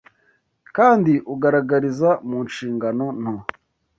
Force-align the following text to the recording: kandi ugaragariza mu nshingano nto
kandi 0.75 1.13
ugaragariza 1.33 2.09
mu 2.29 2.39
nshingano 2.47 3.05
nto 3.21 3.35